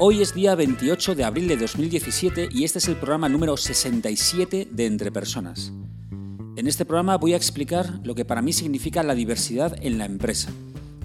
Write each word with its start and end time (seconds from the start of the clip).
Hoy 0.00 0.22
es 0.22 0.32
día 0.32 0.54
28 0.54 1.16
de 1.16 1.24
abril 1.24 1.48
de 1.48 1.56
2017 1.56 2.50
y 2.52 2.62
este 2.62 2.78
es 2.78 2.86
el 2.86 2.94
programa 2.94 3.28
número 3.28 3.56
67 3.56 4.68
de 4.70 4.86
Entre 4.86 5.10
Personas. 5.10 5.72
En 6.56 6.68
este 6.68 6.84
programa 6.84 7.16
voy 7.16 7.32
a 7.32 7.36
explicar 7.36 7.98
lo 8.04 8.14
que 8.14 8.24
para 8.24 8.40
mí 8.40 8.52
significa 8.52 9.02
la 9.02 9.16
diversidad 9.16 9.76
en 9.82 9.98
la 9.98 10.04
empresa. 10.04 10.52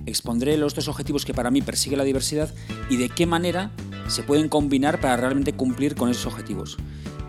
Expondré 0.05 0.57
los 0.57 0.75
dos 0.75 0.87
objetivos 0.89 1.25
que 1.25 1.33
para 1.33 1.49
mí 1.49 1.63
persigue 1.63 1.97
la 1.97 2.03
diversidad 2.03 2.53
y 2.87 2.97
de 2.97 3.09
qué 3.09 3.25
manera 3.25 3.71
se 4.09 4.21
pueden 4.21 4.47
combinar 4.47 5.01
para 5.01 5.17
realmente 5.17 5.53
cumplir 5.53 5.95
con 5.95 6.09
esos 6.09 6.27
objetivos. 6.27 6.77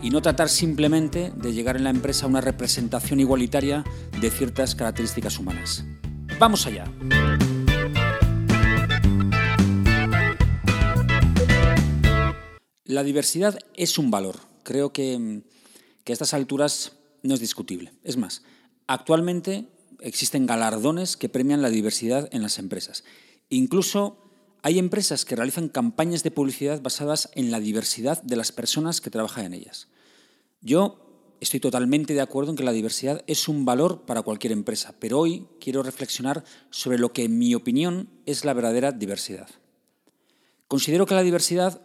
Y 0.02 0.10
no 0.10 0.20
tratar 0.20 0.50
simplemente 0.50 1.32
de 1.34 1.54
llegar 1.54 1.78
en 1.78 1.84
la 1.84 1.90
empresa 1.90 2.26
a 2.26 2.28
una 2.28 2.42
representación 2.42 3.20
igualitaria 3.20 3.84
de 4.20 4.30
ciertas 4.30 4.74
características 4.74 5.38
humanas. 5.38 5.86
Vamos 6.38 6.66
allá. 6.66 6.84
La 12.94 13.02
diversidad 13.02 13.58
es 13.74 13.98
un 13.98 14.12
valor. 14.12 14.36
Creo 14.62 14.92
que, 14.92 15.42
que 16.04 16.12
a 16.12 16.14
estas 16.14 16.32
alturas 16.32 16.92
no 17.24 17.34
es 17.34 17.40
discutible. 17.40 17.92
Es 18.04 18.16
más, 18.16 18.44
actualmente 18.86 19.66
existen 19.98 20.46
galardones 20.46 21.16
que 21.16 21.28
premian 21.28 21.60
la 21.60 21.70
diversidad 21.70 22.28
en 22.30 22.42
las 22.42 22.60
empresas. 22.60 23.02
Incluso 23.48 24.30
hay 24.62 24.78
empresas 24.78 25.24
que 25.24 25.34
realizan 25.34 25.68
campañas 25.68 26.22
de 26.22 26.30
publicidad 26.30 26.82
basadas 26.82 27.30
en 27.34 27.50
la 27.50 27.58
diversidad 27.58 28.22
de 28.22 28.36
las 28.36 28.52
personas 28.52 29.00
que 29.00 29.10
trabajan 29.10 29.46
en 29.46 29.54
ellas. 29.54 29.88
Yo 30.60 31.34
estoy 31.40 31.58
totalmente 31.58 32.14
de 32.14 32.20
acuerdo 32.20 32.52
en 32.52 32.56
que 32.56 32.62
la 32.62 32.70
diversidad 32.70 33.24
es 33.26 33.48
un 33.48 33.64
valor 33.64 34.02
para 34.06 34.22
cualquier 34.22 34.52
empresa, 34.52 34.94
pero 35.00 35.18
hoy 35.18 35.48
quiero 35.60 35.82
reflexionar 35.82 36.44
sobre 36.70 37.00
lo 37.00 37.12
que 37.12 37.24
en 37.24 37.38
mi 37.38 37.56
opinión 37.56 38.08
es 38.24 38.44
la 38.44 38.54
verdadera 38.54 38.92
diversidad. 38.92 39.48
Considero 40.68 41.06
que 41.06 41.14
la 41.14 41.24
diversidad 41.24 41.80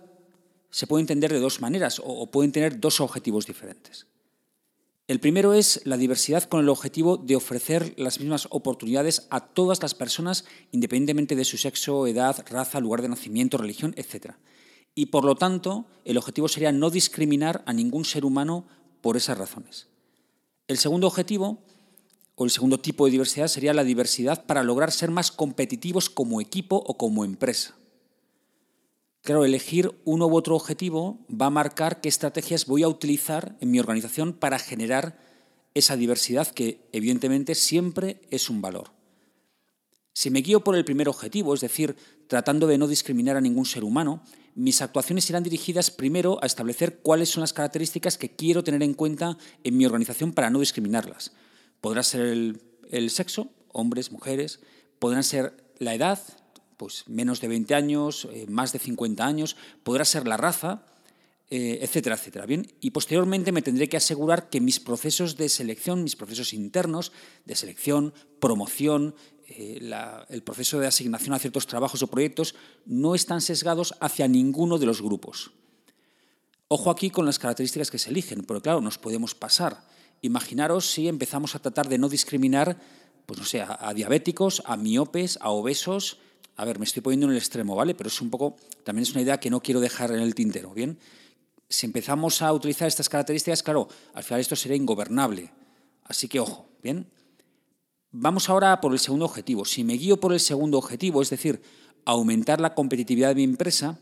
se 0.70 0.88
puede 0.88 1.02
entender 1.02 1.32
de 1.32 1.40
dos 1.40 1.62
maneras 1.62 2.02
o 2.04 2.30
pueden 2.32 2.52
tener 2.52 2.80
dos 2.80 3.00
objetivos 3.02 3.46
diferentes. 3.46 4.08
El 5.10 5.20
primero 5.20 5.54
es 5.54 5.82
la 5.86 5.98
diversidad 5.98 6.44
con 6.44 6.60
el 6.60 6.70
objetivo 6.70 7.18
de 7.18 7.36
ofrecer 7.36 7.96
las 7.98 8.20
mismas 8.20 8.48
oportunidades 8.52 9.26
a 9.32 9.40
todas 9.40 9.82
las 9.82 9.96
personas, 9.96 10.46
independientemente 10.72 11.36
de 11.36 11.46
su 11.46 11.58
sexo, 11.58 12.06
edad, 12.06 12.46
raza, 12.48 12.80
lugar 12.80 13.02
de 13.02 13.10
nacimiento, 13.10 13.58
religión, 13.58 13.96
etc. 13.98 14.36
Y 14.94 15.08
por 15.08 15.26
lo 15.26 15.34
tanto, 15.34 15.88
el 16.06 16.20
objetivo 16.20 16.48
sería 16.48 16.72
no 16.72 16.92
discriminar 16.92 17.64
a 17.66 17.74
ningún 17.74 18.06
ser 18.06 18.24
humano 18.24 18.68
por 19.02 19.18
esas 19.18 19.40
razones. 19.40 19.88
El 20.68 20.78
segundo 20.78 21.08
objetivo, 21.08 21.64
o 22.36 22.46
el 22.46 22.52
segundo 22.52 22.80
tipo 22.80 23.06
de 23.06 23.12
diversidad, 23.12 23.48
sería 23.48 23.74
la 23.74 23.84
diversidad 23.84 24.46
para 24.46 24.62
lograr 24.62 24.92
ser 24.92 25.10
más 25.10 25.32
competitivos 25.32 26.12
como 26.12 26.40
equipo 26.40 26.84
o 26.86 27.00
como 27.00 27.26
empresa. 27.26 27.79
Claro, 29.22 29.46
elegir 29.46 29.92
uno 30.06 30.28
u 30.28 30.36
otro 30.36 30.56
objetivo 30.56 31.20
va 31.30 31.48
a 31.48 31.52
marcar 31.52 32.02
qué 32.02 32.10
estrategias 32.10 32.66
voy 32.66 32.84
a 32.84 32.88
utilizar 32.88 33.58
en 33.60 33.72
mi 33.72 33.80
organización 33.80 34.34
para 34.34 34.60
generar 34.60 35.20
esa 35.74 35.98
diversidad 35.98 36.48
que 36.48 36.88
evidentemente 36.94 37.56
siempre 37.56 38.22
es 38.32 38.50
un 38.50 38.62
valor. 38.62 38.92
Si 40.14 40.30
me 40.30 40.42
guío 40.42 40.64
por 40.64 40.76
el 40.76 40.86
primer 40.86 41.08
objetivo, 41.08 41.54
es 41.54 41.62
decir, 41.62 41.96
tratando 42.28 42.68
de 42.68 42.78
no 42.78 42.88
discriminar 42.88 43.38
a 43.38 43.42
ningún 43.42 43.66
ser 43.66 43.84
humano, 43.84 44.24
mis 44.56 44.82
actuaciones 44.82 45.30
irán 45.30 45.44
dirigidas 45.44 45.92
primero 45.92 46.40
a 46.42 46.46
establecer 46.46 47.00
cuáles 47.00 47.30
son 47.30 47.42
las 47.42 47.54
características 47.54 48.18
que 48.18 48.36
quiero 48.36 48.64
tener 48.64 48.84
en 48.84 48.94
cuenta 48.94 49.38
en 49.64 49.78
mi 49.78 49.86
organización 49.86 50.34
para 50.34 50.50
no 50.50 50.60
discriminarlas. 50.60 51.34
Podrá 51.80 52.04
ser 52.04 52.22
el, 52.22 52.62
el 52.90 53.10
sexo, 53.10 53.50
hombres, 53.72 54.12
mujeres, 54.12 54.60
podrán 54.98 55.24
ser 55.24 55.54
la 55.78 55.94
edad, 55.94 56.20
pues 56.80 57.04
menos 57.08 57.42
de 57.42 57.50
20 57.50 57.76
años, 57.76 58.26
eh, 58.32 58.46
más 58.48 58.72
de 58.72 58.80
50 58.80 59.26
años, 59.26 59.58
podrá 59.84 60.06
ser 60.06 60.26
la 60.26 60.38
raza, 60.38 60.86
eh, 61.50 61.80
etcétera, 61.82 62.16
etcétera. 62.16 62.46
Bien, 62.46 62.72
y 62.80 62.92
posteriormente 62.92 63.52
me 63.52 63.62
tendré 63.62 63.90
que 63.90 63.98
asegurar 63.98 64.50
que 64.50 64.62
mis 64.62 64.80
procesos 64.80 65.36
de 65.36 65.50
selección, 65.50 66.06
mis 66.06 66.16
procesos 66.16 66.54
internos 66.54 67.12
de 67.44 67.56
selección, 67.58 68.14
promoción, 68.40 69.14
eh, 69.50 69.82
el 70.30 70.42
proceso 70.42 70.80
de 70.80 70.88
asignación 70.88 71.34
a 71.34 71.40
ciertos 71.40 71.68
trabajos 71.68 72.02
o 72.02 72.08
proyectos 72.08 72.56
no 72.86 73.14
están 73.14 73.42
sesgados 73.42 73.94
hacia 74.00 74.30
ninguno 74.30 74.78
de 74.78 74.86
los 74.86 75.02
grupos. 75.02 75.52
Ojo 76.70 76.92
aquí 76.92 77.10
con 77.10 77.26
las 77.26 77.40
características 77.40 77.92
que 77.92 78.00
se 78.00 78.10
eligen, 78.10 78.46
porque 78.46 78.62
claro, 78.62 78.80
nos 78.80 78.98
podemos 78.98 79.36
pasar. 79.36 79.84
Imaginaros 80.22 80.90
si 80.90 81.10
empezamos 81.10 81.56
a 81.56 81.60
tratar 81.60 81.90
de 81.90 81.98
no 81.98 82.08
discriminar, 82.08 82.80
pues 83.26 83.38
no 83.38 83.46
sé, 83.46 83.66
a 83.68 83.94
diabéticos, 83.94 84.64
a 84.66 84.78
miopes, 84.78 85.38
a 85.42 85.50
obesos, 85.50 86.20
a 86.60 86.66
ver, 86.66 86.78
me 86.78 86.84
estoy 86.84 87.02
poniendo 87.02 87.26
en 87.28 87.32
el 87.32 87.38
extremo, 87.38 87.74
¿vale? 87.74 87.96
Pero 87.96 88.10
es 88.10 88.20
un 88.20 88.30
poco, 88.30 88.58
también 88.84 89.04
es 89.04 89.12
una 89.12 89.22
idea 89.22 89.40
que 89.40 89.50
no 89.50 89.62
quiero 89.62 89.80
dejar 89.80 90.12
en 90.12 90.20
el 90.20 90.36
tintero, 90.36 90.74
¿bien? 90.74 91.00
Si 91.70 91.86
empezamos 91.86 92.42
a 92.42 92.52
utilizar 92.52 92.86
estas 92.86 93.08
características, 93.08 93.64
claro, 93.64 93.88
al 94.14 94.26
final 94.26 94.42
esto 94.42 94.58
será 94.58 94.76
ingobernable. 94.76 95.52
Así 96.04 96.28
que 96.28 96.42
ojo, 96.42 96.68
¿bien? 96.84 97.08
Vamos 98.12 98.50
ahora 98.50 98.82
por 98.82 98.92
el 98.92 99.00
segundo 99.00 99.24
objetivo. 99.24 99.64
Si 99.64 99.86
me 99.86 99.94
guío 99.94 100.20
por 100.20 100.34
el 100.34 100.42
segundo 100.42 100.78
objetivo, 100.78 101.22
es 101.22 101.30
decir, 101.30 101.62
aumentar 102.04 102.60
la 102.60 102.76
competitividad 102.76 103.30
de 103.30 103.36
mi 103.36 103.44
empresa, 103.44 103.98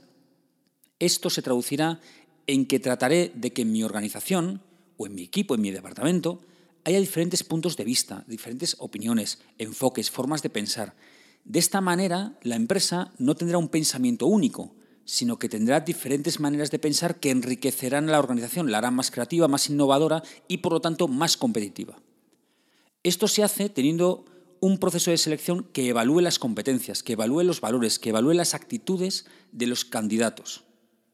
esto 0.98 1.30
se 1.30 1.44
traducirá 1.44 2.00
en 2.48 2.66
que 2.66 2.80
trataré 2.80 3.32
de 3.36 3.54
que 3.54 3.62
en 3.62 3.72
mi 3.72 3.84
organización, 3.84 4.64
o 4.98 5.06
en 5.06 5.14
mi 5.14 5.22
equipo, 5.22 5.54
en 5.54 5.62
mi 5.62 5.70
departamento, 5.70 6.42
haya 6.86 7.00
diferentes 7.00 7.44
puntos 7.44 7.78
de 7.78 7.84
vista, 7.84 8.24
diferentes 8.26 8.78
opiniones, 8.80 9.44
enfoques, 9.60 10.10
formas 10.10 10.42
de 10.42 10.50
pensar 10.50 10.96
de 11.48 11.60
esta 11.60 11.80
manera, 11.80 12.38
la 12.44 12.58
empresa 12.58 13.14
no 13.20 13.34
tendrá 13.34 13.58
un 13.58 13.70
pensamiento 13.70 14.28
único, 14.28 14.76
sino 15.06 15.40
que 15.40 15.48
tendrá 15.48 15.80
diferentes 15.80 16.42
maneras 16.42 16.72
de 16.72 16.78
pensar 16.78 17.22
que 17.22 17.32
enriquecerán 17.32 18.10
a 18.10 18.12
la 18.12 18.20
organización, 18.20 18.70
la 18.70 18.80
harán 18.80 18.96
más 18.96 19.12
creativa, 19.12 19.48
más 19.48 19.70
innovadora 19.70 20.24
y 20.50 20.58
por 20.58 20.74
lo 20.74 20.82
tanto 20.82 21.08
más 21.08 21.38
competitiva. 21.38 22.02
Esto 23.02 23.30
se 23.30 23.44
hace 23.44 23.70
teniendo 23.70 24.26
un 24.60 24.78
proceso 24.78 25.10
de 25.10 25.18
selección 25.18 25.64
que 25.72 25.88
evalúe 25.88 26.20
las 26.20 26.38
competencias, 26.38 27.02
que 27.02 27.14
evalúe 27.14 27.44
los 27.44 27.62
valores, 27.62 27.98
que 27.98 28.10
evalúe 28.10 28.34
las 28.34 28.54
actitudes 28.54 29.26
de 29.54 29.68
los 29.68 29.86
candidatos. 29.86 30.66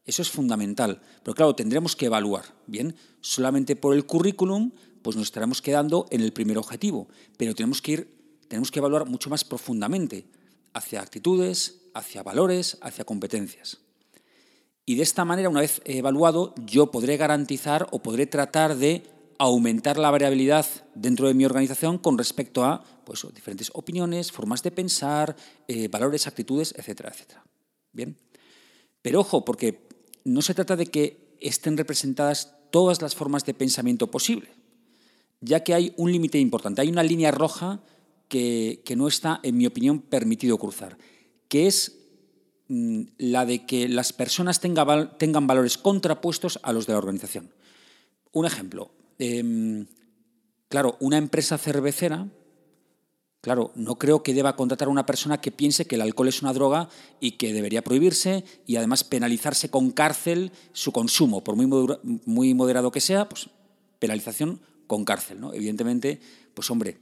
Eso 0.04 0.20
es 0.20 0.30
fundamental. 0.30 1.00
Pero 1.22 1.36
claro, 1.36 1.54
tendremos 1.54 1.94
que 1.94 2.06
evaluar. 2.06 2.56
Bien, 2.66 2.96
solamente 3.20 3.76
por 3.76 3.94
el 3.94 4.04
currículum, 4.04 4.72
pues 5.02 5.16
nos 5.16 5.26
estaremos 5.26 5.62
quedando 5.62 6.06
en 6.10 6.22
el 6.22 6.32
primer 6.32 6.58
objetivo. 6.58 7.06
Pero 7.36 7.54
tenemos 7.54 7.80
que 7.80 7.92
ir 7.92 8.23
tenemos 8.54 8.70
que 8.70 8.78
evaluar 8.78 9.10
mucho 9.10 9.30
más 9.30 9.42
profundamente 9.42 10.28
hacia 10.74 11.00
actitudes, 11.00 11.80
hacia 11.92 12.22
valores, 12.22 12.78
hacia 12.82 13.04
competencias. 13.04 13.78
Y 14.86 14.94
de 14.94 15.02
esta 15.02 15.24
manera, 15.24 15.48
una 15.48 15.58
vez 15.60 15.82
evaluado, 15.84 16.54
yo 16.64 16.92
podré 16.92 17.16
garantizar 17.16 17.88
o 17.90 18.00
podré 18.00 18.26
tratar 18.28 18.76
de 18.76 19.02
aumentar 19.40 19.98
la 19.98 20.12
variabilidad 20.12 20.66
dentro 20.94 21.26
de 21.26 21.34
mi 21.34 21.44
organización 21.44 21.98
con 21.98 22.16
respecto 22.16 22.62
a 22.62 22.84
pues, 23.04 23.26
diferentes 23.34 23.72
opiniones, 23.74 24.30
formas 24.30 24.62
de 24.62 24.70
pensar, 24.70 25.34
eh, 25.66 25.88
valores, 25.88 26.28
actitudes, 26.28 26.76
etcétera, 26.78 27.10
etcétera. 27.10 27.44
Bien. 27.90 28.16
Pero 29.02 29.18
ojo, 29.18 29.44
porque 29.44 29.88
no 30.22 30.42
se 30.42 30.54
trata 30.54 30.76
de 30.76 30.86
que 30.86 31.34
estén 31.40 31.76
representadas 31.76 32.54
todas 32.70 33.02
las 33.02 33.16
formas 33.16 33.44
de 33.44 33.54
pensamiento 33.54 34.12
posible, 34.12 34.50
ya 35.40 35.64
que 35.64 35.74
hay 35.74 35.92
un 35.96 36.12
límite 36.12 36.38
importante, 36.38 36.82
hay 36.82 36.88
una 36.90 37.02
línea 37.02 37.32
roja 37.32 37.82
que, 38.34 38.96
no 38.96 39.06
está, 39.06 39.38
en 39.44 39.56
mi 39.56 39.66
opinión, 39.66 40.00
permitido 40.00 40.58
cruzar, 40.58 40.98
que 41.48 41.68
es 41.68 42.00
mm, 42.68 43.02
la 43.18 43.46
de 43.46 43.64
que 43.64 43.88
las 43.88 44.12
personas 44.12 44.60
tengan 44.60 45.46
valores 45.46 45.78
contrapuestos 45.78 46.58
a 46.64 46.72
los 46.72 46.86
de 46.86 46.94
la 46.94 46.98
organización. 46.98 47.54
Un 48.32 48.46
ejemplo, 48.46 48.90
em, 49.20 49.86
claro, 50.68 50.96
una 50.98 51.16
empresa 51.16 51.58
cervecera, 51.58 52.26
claro, 53.40 53.70
no 53.76 53.96
creo 53.96 54.24
que 54.24 54.34
deba 54.34 54.56
contratar 54.56 54.88
a 54.88 54.90
una 54.90 55.06
persona 55.06 55.40
que 55.40 55.52
piense 55.52 55.86
que 55.86 55.94
el 55.94 56.00
alcohol 56.00 56.28
es 56.28 56.42
una 56.42 56.52
droga 56.52 56.88
y 57.20 57.32
que 57.32 57.52
debería 57.52 57.84
prohibirse 57.84 58.44
y 58.66 58.76
además 58.76 59.04
penalizarse 59.04 59.70
con 59.70 59.92
cárcel 59.92 60.50
su 60.72 60.90
consumo, 60.90 61.44
por 61.44 61.54
muy, 61.54 61.68
muy 62.24 62.52
moderado 62.54 62.90
que 62.90 63.00
sea, 63.00 63.28
pues 63.28 63.48
penalización 64.00 64.60
con 64.88 65.04
cárcel, 65.04 65.40
¿no? 65.40 65.54
Evidentemente, 65.54 66.20
pues 66.54 66.70
hombre, 66.70 66.98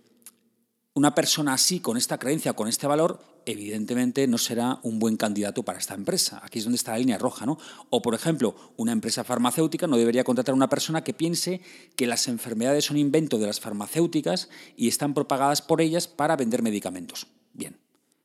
Una 0.95 1.15
persona 1.15 1.55
así, 1.55 1.81
con 1.81 1.97
esta 1.97 2.19
creencia, 2.19 2.53
con 2.53 2.69
este 2.69 2.87
valor, 2.87 3.19
evidentemente 3.47 4.27
no 4.27 4.37
será 4.37 4.79
un 4.83 4.99
buen 4.99 5.17
candidato 5.17 5.63
para 5.63 5.79
esta 5.79 5.95
empresa. 5.95 6.41
Aquí 6.45 6.59
es 6.59 6.65
donde 6.65 6.77
está 6.77 6.93
la 6.93 6.99
línea 6.99 7.17
roja, 7.17 7.47
¿no? 7.47 7.59
O, 7.89 8.03
por 8.03 8.15
ejemplo, 8.15 8.55
una 8.77 8.93
empresa 8.93 9.25
farmacéutica 9.25 9.87
no 9.87 9.97
debería 9.97 10.23
contratar 10.23 10.53
a 10.53 10.57
una 10.57 10.69
persona 10.69 11.03
que 11.03 11.15
piense 11.15 11.63
que 11.97 12.07
las 12.07 12.29
enfermedades 12.29 12.85
son 12.85 12.99
invento 12.99 13.39
de 13.39 13.47
las 13.47 13.59
farmacéuticas 13.59 14.51
y 14.77 14.89
están 14.89 15.15
propagadas 15.15 15.63
por 15.63 15.81
ellas 15.81 16.09
para 16.09 16.37
vender 16.37 16.63
medicamentos. 16.63 17.27
Bien, 17.55 17.81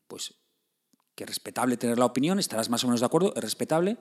pues 0.07 0.33
que 1.15 1.23
es 1.23 1.29
respetable 1.29 1.77
tener 1.77 1.97
la 1.97 2.05
opinión, 2.05 2.37
estarás 2.37 2.69
más 2.69 2.83
o 2.83 2.87
menos 2.87 2.99
de 2.99 3.07
acuerdo, 3.07 3.33
es 3.35 3.41
respetable, 3.41 3.97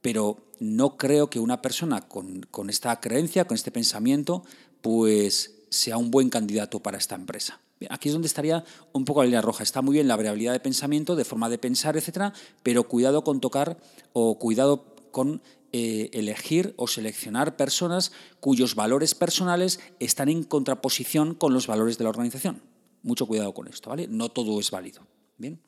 pero 0.00 0.38
no 0.60 0.96
creo 0.96 1.28
que 1.28 1.38
una 1.38 1.60
persona 1.60 2.08
con, 2.08 2.42
con 2.50 2.70
esta 2.70 3.00
creencia, 3.00 3.44
con 3.44 3.56
este 3.56 3.70
pensamiento, 3.70 4.44
pues 4.80 5.66
sea 5.68 5.98
un 5.98 6.10
buen 6.10 6.30
candidato 6.30 6.80
para 6.80 6.96
esta 6.96 7.16
empresa. 7.16 7.60
Aquí 7.90 8.08
es 8.08 8.12
donde 8.12 8.28
estaría 8.28 8.64
un 8.92 9.04
poco 9.04 9.22
la 9.22 9.26
línea 9.26 9.42
roja. 9.42 9.62
Está 9.62 9.82
muy 9.82 9.94
bien 9.94 10.08
la 10.08 10.16
variabilidad 10.16 10.52
de 10.52 10.60
pensamiento, 10.60 11.16
de 11.16 11.24
forma 11.24 11.48
de 11.48 11.58
pensar, 11.58 11.96
etcétera, 11.96 12.32
pero 12.62 12.84
cuidado 12.84 13.24
con 13.24 13.40
tocar 13.40 13.78
o 14.12 14.38
cuidado 14.38 14.84
con 15.10 15.42
eh, 15.72 16.10
elegir 16.12 16.72
o 16.76 16.86
seleccionar 16.86 17.56
personas 17.56 18.12
cuyos 18.40 18.74
valores 18.74 19.14
personales 19.14 19.80
están 19.98 20.28
en 20.28 20.44
contraposición 20.44 21.34
con 21.34 21.52
los 21.52 21.66
valores 21.66 21.98
de 21.98 22.04
la 22.04 22.10
organización. 22.10 22.62
Mucho 23.02 23.26
cuidado 23.26 23.52
con 23.52 23.68
esto, 23.68 23.90
¿vale? 23.90 24.06
No 24.06 24.28
todo 24.28 24.60
es 24.60 24.70
válido. 24.70 25.06
Bien. 25.36 25.60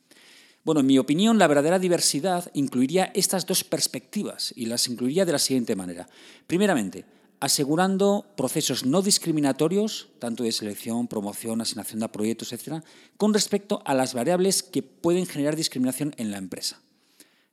Bueno, 0.65 0.81
en 0.81 0.87
mi 0.87 0.99
opinión, 0.99 1.39
la 1.39 1.47
verdadera 1.47 1.79
diversidad 1.79 2.51
incluiría 2.55 3.11
estas 3.15 3.47
dos 3.47 3.63
perspectivas 3.63 4.53
y 4.57 4.67
las 4.67 4.89
incluiría 4.89 5.25
de 5.25 5.33
la 5.33 5.39
siguiente 5.39 5.77
manera. 5.77 6.09
Primeramente, 6.47 7.05
asegurando 7.41 8.27
procesos 8.37 8.87
no 8.87 9.03
discriminatorios, 9.03 10.09
tanto 10.19 10.45
de 10.45 10.53
selección, 10.53 11.07
promoción, 11.07 11.61
asignación 11.61 12.01
de 12.01 12.09
proyectos, 12.09 12.53
etc., 12.53 12.83
con 13.17 13.35
respecto 13.35 13.83
a 13.85 13.95
las 13.95 14.15
variables 14.15 14.63
que 14.63 14.83
pueden 14.83 15.27
generar 15.27 15.57
discriminación 15.57 16.15
en 16.17 16.31
la 16.31 16.39
empresa. 16.39 16.81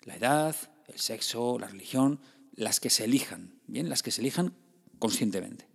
La 0.04 0.16
edad, 0.16 0.56
el 0.88 1.00
sexo, 1.00 1.60
la 1.60 1.68
religión, 1.68 2.20
las 2.56 2.80
que 2.80 2.90
se 2.90 3.06
elijan, 3.06 3.54
bien, 3.68 3.90
las 3.90 4.04
que 4.04 4.12
se 4.12 4.22
elijan 4.22 4.54
conscientemente. 5.00 5.68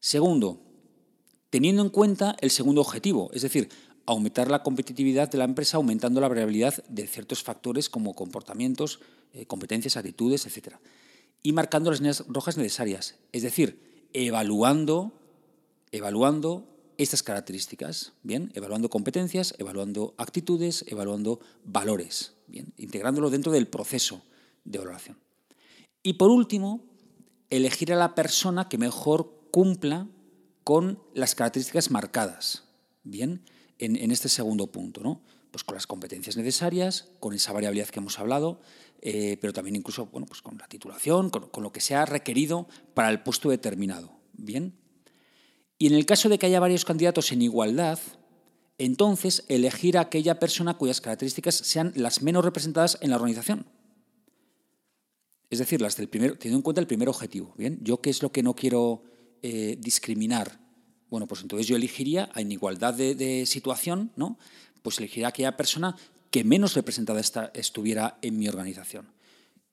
Segundo, 0.00 0.60
teniendo 1.50 1.82
en 1.82 1.88
cuenta 1.88 2.36
el 2.40 2.50
segundo 2.50 2.82
objetivo, 2.82 3.30
es 3.32 3.42
decir, 3.42 3.68
aumentar 4.04 4.50
la 4.50 4.62
competitividad 4.62 5.30
de 5.30 5.38
la 5.38 5.44
empresa 5.44 5.76
aumentando 5.76 6.20
la 6.20 6.28
variabilidad 6.28 6.82
de 6.88 7.06
ciertos 7.06 7.42
factores 7.42 7.88
como 7.88 8.14
comportamientos, 8.14 9.00
eh, 9.32 9.46
competencias, 9.46 9.96
actitudes, 9.96 10.46
etcétera 10.46 10.80
y 11.42 11.52
marcando 11.52 11.90
las 11.90 12.00
líneas 12.00 12.24
rojas 12.28 12.56
necesarias, 12.56 13.16
es 13.32 13.42
decir, 13.42 14.08
evaluando, 14.12 15.12
evaluando 15.92 16.66
estas 16.98 17.22
características, 17.22 18.12
bien, 18.22 18.50
evaluando 18.54 18.90
competencias, 18.90 19.54
evaluando 19.58 20.14
actitudes, 20.18 20.84
evaluando 20.88 21.40
valores, 21.64 22.34
bien, 22.48 22.72
integrándolo 22.76 23.30
dentro 23.30 23.52
del 23.52 23.68
proceso 23.68 24.22
de 24.64 24.78
valoración. 24.78 25.16
Y 26.02 26.14
por 26.14 26.30
último, 26.30 26.84
elegir 27.50 27.92
a 27.92 27.96
la 27.96 28.14
persona 28.14 28.68
que 28.68 28.78
mejor 28.78 29.32
cumpla 29.50 30.08
con 30.64 31.00
las 31.14 31.34
características 31.34 31.90
marcadas, 31.90 32.64
bien, 33.04 33.42
en, 33.78 34.10
este 34.10 34.28
segundo 34.28 34.66
punto, 34.66 35.02
¿no? 35.02 35.22
Pues 35.50 35.64
con 35.64 35.74
las 35.76 35.86
competencias 35.86 36.36
necesarias, 36.36 37.08
con 37.20 37.32
esa 37.32 37.52
variabilidad 37.52 37.88
que 37.88 38.00
hemos 38.00 38.18
hablado, 38.18 38.60
eh, 39.00 39.36
pero 39.40 39.52
también 39.52 39.76
incluso 39.76 40.06
bueno, 40.06 40.26
pues 40.26 40.42
con 40.42 40.58
la 40.58 40.66
titulación, 40.66 41.30
con, 41.30 41.62
lo 41.62 41.72
que 41.72 41.80
sea 41.80 42.04
requerido 42.04 42.66
para 42.94 43.10
el 43.10 43.22
puesto 43.22 43.50
determinado. 43.50 44.12
Bien. 44.32 44.74
Y 45.78 45.86
en 45.86 45.94
el 45.94 46.06
caso 46.06 46.28
de 46.28 46.38
que 46.38 46.46
haya 46.46 46.60
varios 46.60 46.84
candidatos 46.84 47.30
en 47.30 47.42
igualdad, 47.42 47.98
entonces 48.78 49.44
elegir 49.48 49.98
a 49.98 50.02
aquella 50.02 50.38
persona 50.40 50.76
cuyas 50.76 51.00
características 51.00 51.54
sean 51.54 51.92
las 51.94 52.22
menos 52.22 52.44
representadas 52.44 52.98
en 53.00 53.10
la 53.10 53.16
organización. 53.16 53.66
Es 55.50 55.60
decir, 55.60 55.80
las 55.80 55.96
del 55.96 56.08
primero, 56.08 56.36
teniendo 56.36 56.58
en 56.58 56.62
cuenta 56.62 56.80
el 56.80 56.86
primer 56.86 57.08
objetivo. 57.08 57.54
Bien, 57.56 57.78
yo 57.82 58.00
qué 58.00 58.10
es 58.10 58.22
lo 58.22 58.32
que 58.32 58.42
no 58.42 58.54
quiero 58.54 59.04
eh, 59.42 59.76
discriminar. 59.80 60.60
Bueno, 61.08 61.26
pues 61.26 61.40
entonces 61.42 61.66
yo 61.66 61.76
elegiría 61.76 62.28
en 62.34 62.52
igualdad 62.52 62.94
de, 62.94 63.14
de 63.14 63.46
situación, 63.46 64.12
¿no? 64.16 64.38
Pues 64.82 64.98
elegiría 64.98 65.28
a 65.28 65.30
aquella 65.30 65.56
persona 65.56 65.96
que 66.30 66.44
menos 66.44 66.74
representada 66.74 67.20
estuviera 67.54 68.18
en 68.22 68.38
mi 68.38 68.48
organización. 68.48 69.08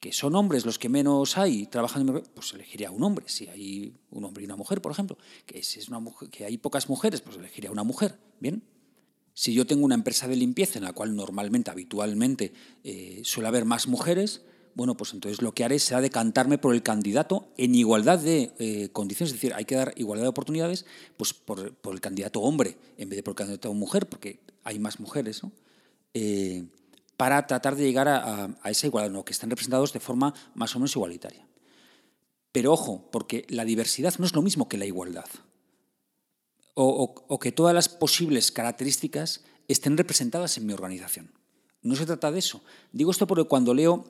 Que 0.00 0.12
son 0.12 0.34
hombres 0.34 0.66
los 0.66 0.78
que 0.78 0.88
menos 0.88 1.38
hay 1.38 1.66
trabajando, 1.66 2.22
pues 2.34 2.52
elegiría 2.52 2.90
un 2.90 3.02
hombre. 3.02 3.26
Si 3.28 3.48
hay 3.48 3.94
un 4.10 4.24
hombre 4.24 4.42
y 4.42 4.46
una 4.46 4.56
mujer, 4.56 4.80
por 4.80 4.92
ejemplo, 4.92 5.16
que 5.46 5.62
si 5.62 5.80
es 5.80 5.88
una 5.88 6.00
mujer, 6.00 6.28
que 6.28 6.44
hay 6.44 6.58
pocas 6.58 6.88
mujeres, 6.88 7.20
pues 7.20 7.36
elegiría 7.36 7.70
una 7.70 7.82
mujer. 7.82 8.18
Bien. 8.40 8.62
Si 9.32 9.52
yo 9.52 9.66
tengo 9.66 9.84
una 9.84 9.94
empresa 9.94 10.28
de 10.28 10.36
limpieza 10.36 10.78
en 10.78 10.84
la 10.84 10.92
cual 10.92 11.14
normalmente, 11.14 11.70
habitualmente, 11.70 12.52
eh, 12.84 13.20
suele 13.24 13.48
haber 13.48 13.64
más 13.64 13.86
mujeres, 13.86 14.42
bueno, 14.74 14.96
pues 14.96 15.12
entonces 15.14 15.42
lo 15.42 15.52
que 15.52 15.64
haré 15.64 15.78
será 15.78 16.00
decantarme 16.00 16.58
por 16.58 16.74
el 16.74 16.82
candidato 16.82 17.48
en 17.56 17.74
igualdad 17.74 18.18
de 18.18 18.52
eh, 18.58 18.90
condiciones, 18.92 19.32
es 19.32 19.40
decir, 19.40 19.54
hay 19.54 19.64
que 19.64 19.74
dar 19.74 19.94
igualdad 19.96 20.24
de 20.24 20.28
oportunidades 20.28 20.84
pues 21.16 21.32
por, 21.32 21.74
por, 21.74 21.94
el 21.94 22.00
candidato 22.00 22.40
hombre 22.40 22.76
en 22.98 23.08
vez 23.08 23.16
de 23.16 23.22
por 23.22 23.32
el 23.32 23.36
candidato 23.36 23.72
mujer, 23.72 24.06
porque 24.06 24.40
hay 24.64 24.78
más 24.78 25.00
mujeres, 25.00 25.42
¿no? 25.42 25.52
Eh, 26.18 26.64
para 27.18 27.46
tratar 27.46 27.76
de 27.76 27.84
llegar 27.84 28.08
a, 28.08 28.48
esa 28.64 28.86
igualdad, 28.86 29.12
¿no? 29.12 29.22
que 29.22 29.34
estén 29.34 29.50
representados 29.50 29.92
de 29.92 30.00
forma 30.00 30.32
más 30.54 30.74
o 30.74 30.78
menos 30.78 30.96
igualitaria. 30.96 31.46
Pero 32.52 32.72
ojo, 32.72 33.08
porque 33.12 33.44
la 33.50 33.66
diversidad 33.66 34.14
no 34.16 34.24
es 34.24 34.34
lo 34.34 34.40
mismo 34.40 34.66
que 34.66 34.78
la 34.78 34.86
igualdad. 34.86 35.26
O, 36.72 37.38
que 37.38 37.52
todas 37.52 37.74
las 37.74 37.90
posibles 37.90 38.50
características 38.50 39.44
estén 39.68 39.96
representadas 39.98 40.56
en 40.56 40.64
mi 40.64 40.72
organización. 40.72 41.32
No 41.82 41.96
se 41.96 42.06
trata 42.06 42.32
de 42.32 42.38
eso. 42.38 42.62
Digo 42.92 43.10
esto 43.10 43.26
porque 43.26 43.44
cuando 43.44 43.74
leo 43.74 44.06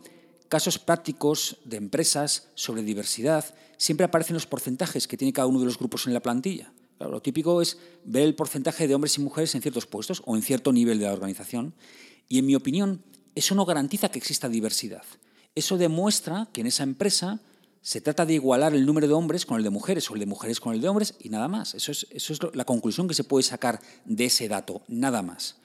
casos 0.49 0.79
prácticos 0.79 1.59
de 1.65 1.77
empresas 1.77 2.51
sobre 2.55 2.83
diversidad, 2.83 3.45
siempre 3.79 4.07
aparecen 4.07 4.35
los 4.35 4.47
porcentajes 4.47 5.09
que 5.09 5.17
tiene 5.17 5.33
cada 5.33 5.49
uno 5.49 5.59
de 5.59 5.67
los 5.67 5.79
grupos 5.79 6.07
en 6.07 6.15
la 6.15 6.23
plantilla 6.23 6.73
lo 6.99 7.21
típico 7.21 7.61
es 7.61 7.79
ver 8.05 8.23
el 8.23 8.35
porcentaje 8.35 8.89
de 8.89 8.95
hombres 8.95 9.17
y 9.19 9.21
mujeres 9.21 9.55
en 9.55 9.63
ciertos 9.63 9.87
puestos 9.87 10.23
o 10.25 10.37
en 10.37 10.43
cierto 10.43 10.73
nivel 10.73 10.99
de 10.99 11.07
la 11.07 11.13
organización. 11.13 11.75
Y 12.29 12.39
en 12.39 12.47
mi 12.47 12.55
opinión, 12.55 13.03
eso 13.35 13.55
no 13.55 13.67
garantiza 13.67 14.09
que 14.09 14.19
exista 14.19 14.49
diversidad. 14.49 15.03
Eso 15.55 15.79
demuestra 15.79 16.49
que 16.53 16.63
en 16.63 16.67
esa 16.67 16.83
empresa 16.83 17.41
se 17.83 18.01
trata 18.01 18.27
de 18.27 18.35
igualar 18.35 18.75
el 18.75 18.85
número 18.85 19.07
de 19.07 19.15
hombres 19.15 19.47
con 19.47 19.59
el 19.59 19.63
de 19.63 19.71
mujeres 19.71 20.11
o 20.11 20.15
el 20.15 20.21
de 20.21 20.27
mujeres 20.27 20.59
con 20.59 20.75
el 20.75 20.81
de 20.81 20.89
hombres 20.89 21.15
y 21.21 21.29
nada 21.29 21.49
más. 21.49 21.75
Eso 21.75 21.93
es, 21.93 22.07
es 22.11 22.41
la 22.55 22.65
conclusión 22.65 23.07
que 23.07 23.15
se 23.15 23.25
puede 23.25 23.45
sacar 23.45 23.81
de 24.05 24.25
ese 24.25 24.49
dato, 24.49 24.83
nada 24.89 25.23
más. 25.23 25.57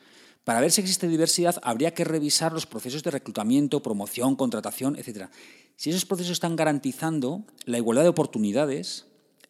Para 0.44 0.62
ver 0.62 0.72
si 0.72 0.82
existe 0.82 1.08
diversidad 1.08 1.60
habría 1.64 1.94
que 1.94 2.04
revisar 2.04 2.52
los 2.52 2.66
procesos 2.66 3.04
de 3.04 3.12
reclutamiento, 3.12 3.82
promoción, 3.82 4.36
contratación, 4.36 4.96
etc. 4.98 5.30
Si 5.76 5.90
esos 5.90 6.06
procesos 6.06 6.34
están 6.34 6.56
garantizando 6.56 7.44
la 7.66 7.78
igualdad 7.78 8.04
de 8.04 8.10
oportunidades, 8.10 9.06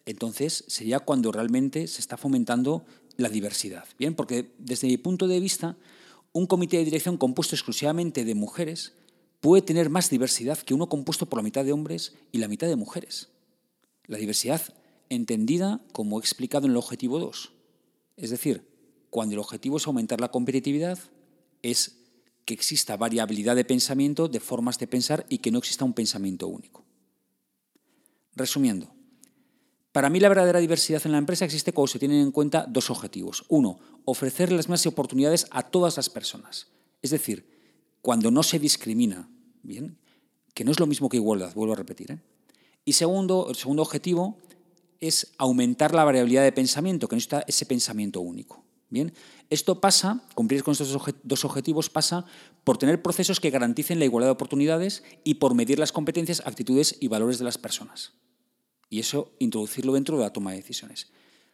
entonces 0.05 0.63
sería 0.67 0.99
cuando 0.99 1.31
realmente 1.31 1.87
se 1.87 2.01
está 2.01 2.17
fomentando 2.17 2.85
la 3.17 3.29
diversidad. 3.29 3.85
Bien, 3.99 4.15
porque 4.15 4.53
desde 4.57 4.87
mi 4.87 4.97
punto 4.97 5.27
de 5.27 5.39
vista, 5.39 5.77
un 6.33 6.47
comité 6.47 6.77
de 6.77 6.85
dirección 6.85 7.17
compuesto 7.17 7.55
exclusivamente 7.55 8.25
de 8.25 8.35
mujeres 8.35 8.93
puede 9.41 9.61
tener 9.61 9.89
más 9.89 10.09
diversidad 10.09 10.57
que 10.57 10.73
uno 10.73 10.87
compuesto 10.87 11.25
por 11.25 11.37
la 11.37 11.43
mitad 11.43 11.65
de 11.65 11.73
hombres 11.73 12.13
y 12.31 12.37
la 12.37 12.47
mitad 12.47 12.67
de 12.67 12.75
mujeres. 12.75 13.29
La 14.05 14.17
diversidad 14.17 14.61
entendida 15.09 15.81
como 15.91 16.17
he 16.17 16.21
explicado 16.21 16.65
en 16.65 16.71
el 16.71 16.77
objetivo 16.77 17.19
2. 17.19 17.51
Es 18.17 18.29
decir, 18.29 18.65
cuando 19.09 19.33
el 19.33 19.39
objetivo 19.39 19.77
es 19.77 19.87
aumentar 19.87 20.21
la 20.21 20.31
competitividad, 20.31 20.97
es 21.61 21.97
que 22.45 22.53
exista 22.53 22.97
variabilidad 22.97 23.55
de 23.55 23.65
pensamiento, 23.65 24.27
de 24.27 24.39
formas 24.39 24.79
de 24.79 24.87
pensar 24.87 25.25
y 25.29 25.39
que 25.39 25.51
no 25.51 25.59
exista 25.59 25.85
un 25.85 25.93
pensamiento 25.93 26.47
único. 26.47 26.85
Resumiendo, 28.35 28.93
para 29.91 30.09
mí 30.09 30.19
la 30.19 30.29
verdadera 30.29 30.59
diversidad 30.59 31.01
en 31.05 31.11
la 31.11 31.17
empresa 31.17 31.43
existe 31.43 31.73
cuando 31.73 31.87
se 31.87 31.99
tienen 31.99 32.21
en 32.21 32.31
cuenta 32.31 32.65
dos 32.67 32.89
objetivos. 32.89 33.43
Uno, 33.49 33.79
ofrecer 34.05 34.51
las 34.51 34.67
mismas 34.67 34.85
oportunidades 34.87 35.47
a 35.51 35.63
todas 35.63 35.97
las 35.97 36.09
personas. 36.09 36.67
Es 37.01 37.11
decir, 37.11 37.45
cuando 38.01 38.31
no 38.31 38.41
se 38.43 38.57
discrimina, 38.57 39.29
¿bien? 39.63 39.97
que 40.53 40.63
no 40.63 40.71
es 40.71 40.79
lo 40.79 40.87
mismo 40.87 41.09
que 41.09 41.17
igualdad, 41.17 41.53
vuelvo 41.53 41.73
a 41.73 41.77
repetir. 41.77 42.11
¿eh? 42.11 42.19
Y 42.85 42.93
segundo, 42.93 43.47
el 43.49 43.55
segundo 43.55 43.81
objetivo 43.81 44.37
es 45.01 45.33
aumentar 45.37 45.93
la 45.93 46.05
variabilidad 46.05 46.43
de 46.43 46.51
pensamiento, 46.51 47.07
que 47.07 47.15
no 47.15 47.19
está 47.19 47.43
ese 47.47 47.65
pensamiento 47.65 48.21
único. 48.21 48.63
Bien, 48.89 49.13
esto 49.49 49.79
pasa, 49.79 50.21
cumplir 50.35 50.63
con 50.63 50.73
estos 50.73 50.97
dos 51.23 51.45
objetivos 51.45 51.89
pasa 51.89 52.25
por 52.65 52.77
tener 52.77 53.01
procesos 53.01 53.39
que 53.39 53.49
garanticen 53.49 53.99
la 53.99 54.05
igualdad 54.05 54.27
de 54.27 54.33
oportunidades 54.33 55.03
y 55.23 55.35
por 55.35 55.55
medir 55.55 55.79
las 55.79 55.93
competencias, 55.93 56.43
actitudes 56.45 56.97
y 56.99 57.07
valores 57.07 57.39
de 57.39 57.45
las 57.45 57.57
personas 57.57 58.13
y 58.91 58.99
eso 58.99 59.31
introducirlo 59.39 59.93
dentro 59.93 60.17
de 60.17 60.23
la 60.23 60.33
toma 60.33 60.51
de 60.51 60.57
decisiones. 60.57 61.07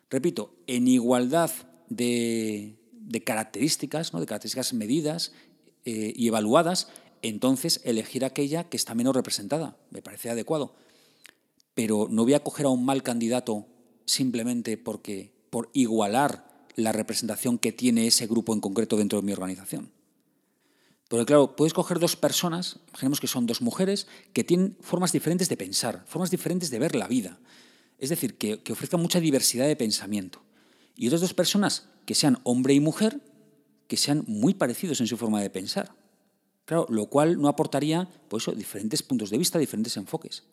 Repito, 0.10 0.56
en 0.65 0.88
igualdad 0.88 1.51
de, 1.88 2.75
características, 3.24 4.12
¿no? 4.12 4.20
de 4.20 4.25
características 4.25 4.74
medidas 4.74 5.32
eh, 5.86 6.13
y 6.15 6.27
evaluadas, 6.27 6.89
entonces 7.22 7.79
elegir 7.84 8.25
aquella 8.25 8.67
que 8.67 8.75
está 8.75 8.96
menos 8.96 9.15
representada. 9.15 9.77
Me 9.91 10.01
parece 10.01 10.32
adecuado. 10.32 10.74
Pero 11.75 12.08
no 12.10 12.24
voy 12.24 12.34
a 12.34 12.44
coger 12.44 12.65
a 12.65 12.70
un 12.70 12.84
mal 12.84 13.03
candidato 13.03 13.67
simplemente 14.06 14.75
porque 14.75 15.32
por 15.51 15.70
igualar 15.74 16.65
la 16.75 16.91
representación 16.91 17.60
que 17.60 17.72
tiene 17.72 18.08
ese 18.08 18.25
grupo 18.25 18.53
en 18.53 18.62
concreto 18.62 18.98
dentro 18.98 19.20
de 19.22 19.25
mi 19.25 19.32
organización. 19.32 19.91
Porque 21.08 21.26
claro, 21.26 21.56
puedes 21.56 21.74
coger 21.74 22.00
dos 22.00 22.16
personas, 22.16 22.80
imaginemos 22.90 23.20
que 23.20 23.28
son 23.28 23.46
dos 23.46 23.62
mujeres, 23.62 24.08
que 24.34 24.44
tienen 24.44 24.78
formas 24.82 25.12
diferentes 25.12 25.48
de 25.48 25.58
pensar, 25.58 26.04
formas 26.06 26.32
diferentes 26.32 26.70
de 26.70 26.80
ver 26.80 26.96
la 26.96 27.08
vida. 27.08 27.40
Es 27.98 28.10
decir, 28.10 28.38
que, 28.38 28.62
que 28.62 28.74
ofrezcan 28.74 29.02
mucha 29.02 29.20
diversidad 29.20 29.68
de 29.68 29.76
pensamiento. 29.76 30.42
Y 30.96 31.08
otras 31.08 31.22
dos 31.22 31.34
personas 31.34 31.90
que 32.06 32.16
sean 32.16 32.40
hombre 32.44 32.74
y 32.74 32.80
mujer, 32.80 33.22
que 33.88 33.98
sean 33.98 34.24
muy 34.28 34.54
parecidos 34.54 35.00
en 35.00 35.08
su 35.08 35.18
forma 35.18 35.42
de 35.42 35.50
pensar. 35.50 35.96
Claro, 36.66 36.86
lo 36.90 37.06
cual 37.06 37.40
no 37.42 37.48
aportaría 37.48 38.10
pues 38.28 38.46
diferentes 38.56 39.02
puntos 39.02 39.30
de 39.30 39.38
vista, 39.38 39.58
diferentes 39.58 39.96
enfoques. 39.96 40.44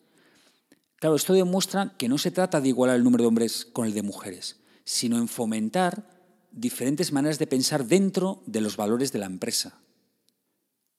Claro, 0.95 1.17
esto 1.17 1.33
demuestra 1.33 1.93
que 1.97 2.07
no 2.07 2.17
se 2.17 2.31
trata 2.31 2.61
de 2.61 2.69
igualar 2.69 2.95
el 2.95 3.03
número 3.03 3.23
de 3.23 3.27
hombres 3.27 3.65
con 3.65 3.85
el 3.85 3.93
de 3.93 4.01
mujeres, 4.01 4.61
sino 4.85 5.17
en 5.17 5.27
fomentar 5.27 6.09
diferentes 6.51 7.11
maneras 7.11 7.37
de 7.37 7.47
pensar 7.47 7.85
dentro 7.85 8.41
de 8.45 8.61
los 8.61 8.77
valores 8.77 9.11
de 9.11 9.19
la 9.19 9.25
empresa. 9.25 9.81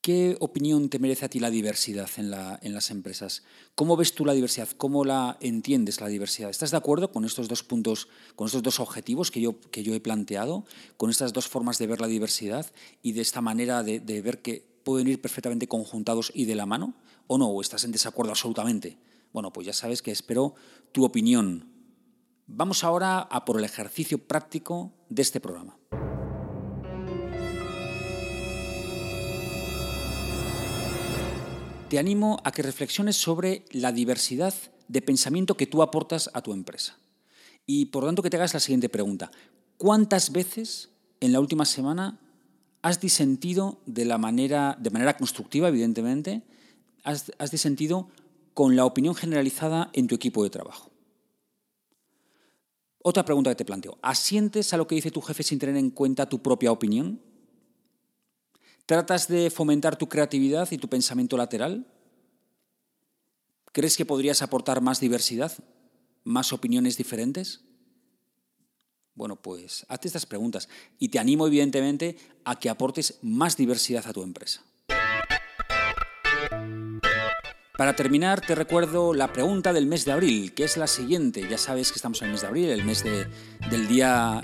¿Qué 0.07 0.37
opinión 0.39 0.89
te 0.89 1.01
merece 1.01 1.25
a 1.25 1.29
ti 1.29 1.41
la 1.41 1.51
diversidad 1.51 2.09
en, 2.17 2.31
las 2.31 2.91
empresas? 2.93 3.43
¿Cómo 3.75 3.97
ves 3.97 4.15
tú 4.15 4.25
la 4.25 4.35
diversidad? 4.35 4.69
¿Cómo 4.77 5.05
la 5.05 5.37
entiendes 5.41 6.01
la 6.01 6.07
diversidad? 6.07 6.49
¿Estás 6.49 6.71
de 6.71 6.77
acuerdo 6.77 7.11
con 7.11 7.25
estos 7.25 7.49
dos 7.49 7.65
puntos, 7.65 8.07
con 8.37 8.47
estos 8.47 8.63
dos 8.63 8.79
objetivos 8.79 9.33
que 9.33 9.41
yo, 9.41 9.59
he 9.73 10.01
planteado, 10.01 10.65
con 10.97 11.11
estas 11.11 11.33
dos 11.33 11.49
formas 11.49 11.79
de 11.79 11.89
ver 11.89 12.01
la 12.01 12.07
diversidad 12.07 12.67
y 13.03 13.15
de 13.15 13.21
esta 13.21 13.41
manera 13.41 13.83
de, 13.83 13.99
de 13.99 14.23
ver 14.23 14.43
que 14.43 14.65
pueden 14.85 15.09
ir 15.09 15.21
perfectamente 15.21 15.67
conjuntados 15.67 16.31
y 16.33 16.45
de 16.45 16.55
la 16.55 16.67
mano? 16.67 16.95
¿O 17.27 17.37
no? 17.37 17.49
¿O 17.49 17.61
estás 17.61 17.83
en 17.83 17.91
desacuerdo 17.91 18.31
absolutamente? 18.31 18.99
Bueno, 19.33 19.53
pues 19.53 19.67
ya 19.67 19.73
sabes 19.73 20.03
que 20.03 20.13
espero 20.13 20.55
tu 20.93 21.05
opinión. 21.05 21.69
Vamos 22.47 22.85
ahora 22.85 23.23
a 23.23 23.45
por 23.45 23.59
el 23.59 23.65
ejercicio 23.65 24.25
práctico 24.25 24.93
de 25.09 25.23
este 25.23 25.41
programa. 25.41 25.77
Te 31.89 31.99
animo 31.99 32.41
a 32.43 32.51
que 32.51 32.63
reflexiones 32.63 33.17
sobre 33.17 33.65
la 33.71 33.93
diversidad 33.93 34.55
de 34.89 35.03
pensamiento 35.03 35.57
que 35.57 35.67
tú 35.67 35.83
aportas 35.83 36.31
a 36.35 36.43
tu 36.43 36.53
empresa. 36.53 36.99
Y 37.65 37.87
por 37.87 38.03
lo 38.03 38.09
tanto 38.09 38.23
que 38.23 38.31
te 38.31 38.37
hagas 38.37 38.55
la 38.55 38.61
siguiente 38.61 38.89
pregunta. 38.89 39.31
¿Cuántas 39.77 40.33
veces 40.33 40.91
en 41.21 41.33
la 41.33 41.41
última 41.41 41.65
semana 41.65 42.21
has 42.83 43.01
disentido 43.01 43.81
de, 43.87 44.05
la 44.05 44.19
manera, 44.19 44.77
de 44.81 44.91
manera 44.91 45.17
constructiva, 45.17 45.69
evidentemente, 45.69 46.43
has, 47.05 47.33
has 47.39 47.51
disentido 47.51 48.09
con 48.55 48.75
la 48.75 48.85
opinión 48.85 49.15
generalizada 49.15 49.91
en 49.93 50.07
tu 50.07 50.15
equipo 50.15 50.43
de 50.43 50.51
trabajo? 50.51 50.91
Otra 53.03 53.25
pregunta 53.25 53.51
que 53.51 53.57
te 53.57 53.65
planteo. 53.65 53.99
¿Asientes 54.03 54.73
a 54.73 54.77
lo 54.77 54.89
que 54.89 54.97
dice 54.97 55.13
tu 55.13 55.21
jefe 55.21 55.45
sin 55.45 55.61
tener 55.61 55.77
en 55.77 55.91
cuenta 55.91 56.29
tu 56.29 56.43
propia 56.43 56.73
opinión? 56.73 57.21
¿Tratas 58.87 59.27
de 59.27 59.51
fomentar 59.51 59.97
tu 59.97 60.09
creatividad 60.09 60.71
y 60.71 60.79
tu 60.79 60.89
pensamiento 60.89 61.37
lateral? 61.37 61.85
¿Crees 63.73 63.97
que 63.97 64.07
podrías 64.07 64.43
aportar 64.43 64.81
más 64.81 65.01
diversidad? 65.01 65.53
¿Más 66.23 66.53
opiniones 66.53 66.97
diferentes? 66.97 67.63
Bueno, 69.15 69.35
pues 69.35 69.85
hazte 69.89 70.07
estas 70.07 70.25
preguntas 70.25 70.69
y 71.01 71.09
te 71.09 71.19
animo 71.19 71.49
evidentemente 71.49 72.17
a 72.45 72.61
que 72.61 72.71
aportes 72.71 73.19
más 73.23 73.57
diversidad 73.57 74.07
a 74.07 74.13
tu 74.13 74.23
empresa. 74.23 74.63
Para 77.77 77.97
terminar, 77.97 78.41
te 78.41 78.55
recuerdo 78.55 79.15
la 79.15 79.33
pregunta 79.33 79.73
del 79.73 79.87
mes 79.87 80.05
de 80.05 80.13
abril, 80.13 80.55
que 80.55 80.65
es 80.65 80.77
la 80.77 80.87
siguiente. 80.87 81.47
Ya 81.51 81.59
sabes 81.59 81.91
que 81.91 81.97
estamos 81.97 82.23
en 82.23 82.27
el 82.27 82.33
mes 82.33 82.41
de 82.43 82.47
abril, 82.47 82.71
el 82.71 82.85
mes 82.85 83.03
del, 83.03 83.89
día, 83.89 84.41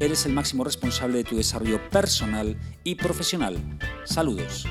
eres 0.00 0.26
el 0.26 0.32
máximo 0.32 0.64
responsable 0.64 1.18
de 1.18 1.24
tu 1.24 1.36
desarrollo 1.36 1.80
personal 1.90 2.58
y 2.84 2.94
profesional. 2.94 3.56
Saludos. 4.04 4.66